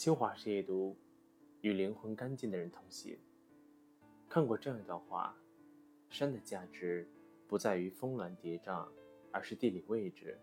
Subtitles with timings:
[0.00, 0.96] 新华社阅读：
[1.60, 3.18] 与灵魂干净的人同行。
[4.30, 5.36] 看过这样一段话：
[6.08, 7.06] 山的价值
[7.46, 8.88] 不在于峰峦叠嶂，
[9.30, 10.38] 而是地理位置；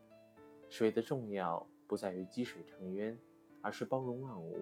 [0.70, 3.17] 水的重要不在于积水成渊，
[3.63, 4.60] 而是包容万物；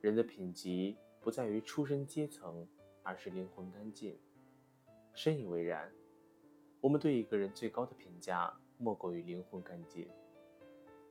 [0.00, 2.66] 人的品级不在于出身阶层，
[3.02, 4.18] 而是灵魂干净。
[5.12, 5.92] 深以为然。
[6.80, 10.08] 我们对一个人最高的评价，莫过于灵魂干净。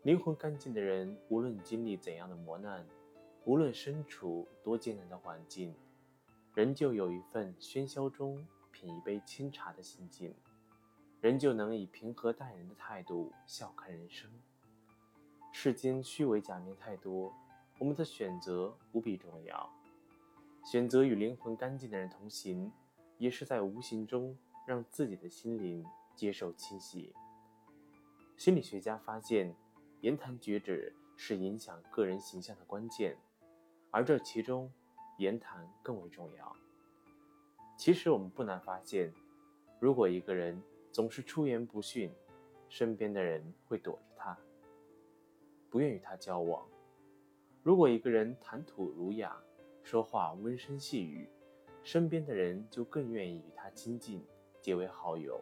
[0.06, 2.86] 灵魂干净的人，无论经历怎样的磨难，
[3.44, 5.74] 无论身处多艰难的环境，
[6.54, 10.32] 仍旧有一份喧嚣中品一杯清茶的心境，
[11.22, 14.30] 仍旧能以平和待人的态度笑看人生。
[15.52, 17.34] 世间虚伪假面太多，
[17.80, 19.68] 我们的选择无比重要。
[20.64, 22.72] 选择与灵魂干净的人同行，
[23.18, 25.84] 也是在无形中让自己的心灵
[26.16, 27.12] 接受清洗。
[28.38, 29.56] 心理学家发现。
[30.02, 33.18] 言谈举止是影响个人形象的关键，
[33.92, 34.72] 而这其中，
[35.18, 36.56] 言谈更为重要。
[37.78, 39.14] 其实我们不难发现，
[39.80, 40.62] 如果一个人
[40.92, 42.12] 总是出言不逊，
[42.70, 44.38] 身边的人会躲着他，
[45.70, 46.66] 不愿与他交往；
[47.64, 49.36] 如果一个人谈吐儒雅，
[49.84, 51.30] 说话温声细语，
[51.84, 54.26] 身边的人就更愿意与他亲近，
[54.62, 55.42] 结为好友。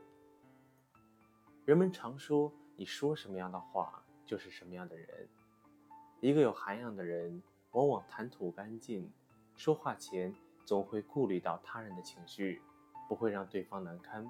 [1.66, 5.28] 人们常说：“你说什么样的话？”就是什么样的人？
[6.22, 9.12] 一个有涵养的人，往往谈吐干净，
[9.56, 10.34] 说话前
[10.66, 12.62] 总会顾虑到他人的情绪，
[13.10, 14.26] 不会让对方难堪。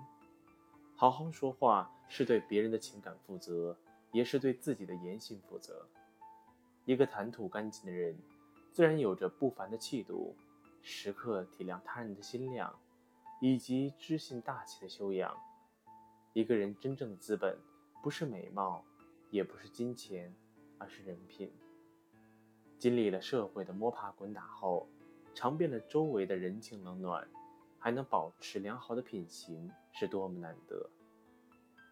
[0.96, 3.78] 好好说话是对别人的情感负责，
[4.12, 5.88] 也是对自己的言行负责。
[6.86, 8.18] 一个谈吐干净的人，
[8.72, 10.36] 自然有着不凡的气度，
[10.82, 12.74] 时刻体谅他人的心量，
[13.40, 15.36] 以及知性大气的修养。
[16.34, 17.58] 一个人真正的资本，
[18.02, 18.84] 不是美貌。
[19.34, 20.32] 也不是金钱，
[20.78, 21.52] 而是人品。
[22.78, 24.88] 经历了社会的摸爬滚打后，
[25.34, 27.28] 尝遍了周围的人情冷暖，
[27.80, 30.88] 还能保持良好的品行，是多么难得！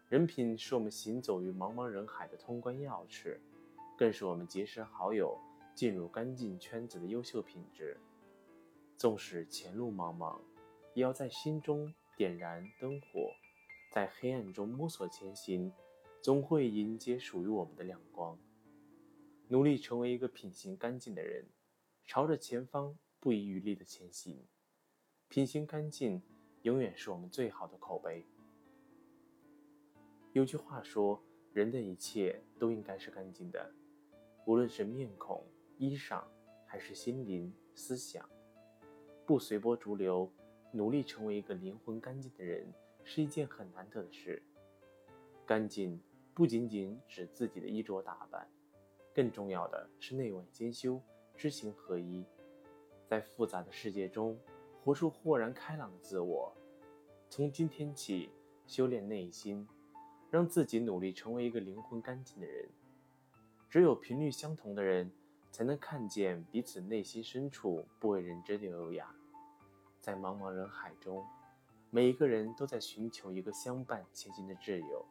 [0.08, 3.40] 人品是我们行走于茫茫人海的通关钥匙，
[3.98, 5.36] 更是我们结识好友、
[5.74, 7.98] 进入干净圈子的优秀品质。
[8.96, 10.38] 纵使前路茫茫，
[10.94, 13.32] 也要在心中点燃灯火，
[13.92, 15.72] 在黑暗中摸索前行。
[16.22, 18.38] 总会迎接属于我们的亮光。
[19.48, 21.44] 努力成为一个品行干净的人，
[22.06, 24.46] 朝着前方不遗余力的前行。
[25.26, 26.22] 品行干净，
[26.62, 28.24] 永远是我们最好的口碑。
[30.32, 31.20] 有句话说
[31.52, 33.74] ：“人的一切都应该是干净的，
[34.46, 35.44] 无论是面孔、
[35.76, 36.22] 衣裳，
[36.64, 38.30] 还是心灵、思想。
[39.26, 40.32] 不随波逐流，
[40.72, 42.72] 努力成为一个灵魂干净的人，
[43.02, 44.40] 是一件很难得的事。
[45.44, 46.00] 干净。”
[46.34, 48.48] 不仅仅指自己的衣着打扮，
[49.14, 51.00] 更重要的是内外兼修、
[51.36, 52.24] 知行合一，
[53.06, 54.38] 在复杂的世界中
[54.82, 56.52] 活出豁然开朗的自我。
[57.28, 58.30] 从今天起，
[58.66, 59.68] 修炼内心，
[60.30, 62.68] 让自己努力成为一个灵魂干净的人。
[63.68, 65.10] 只有频率相同的人，
[65.50, 69.14] 才能看见彼此内心深处不为人知的优雅。
[70.00, 71.22] 在茫茫人海中，
[71.90, 75.06] 每一个人都在寻求一个相伴前行的挚友。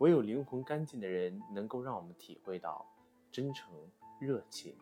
[0.00, 2.86] 唯有灵魂干净的人，能够让我们体会到
[3.30, 3.70] 真诚、
[4.18, 4.74] 热情、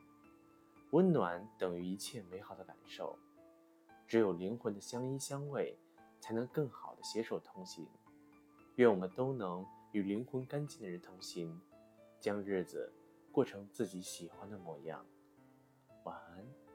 [0.93, 3.19] 温暖等于一切美好的感受。
[4.07, 5.75] 只有灵魂的相依相偎，
[6.21, 7.89] 才能更好的携手同行。
[8.77, 11.61] 愿我们都能与灵魂干净的人同行，
[12.21, 12.93] 将日子
[13.33, 15.05] 过成自己喜欢的模样。
[16.05, 16.68] 晚安。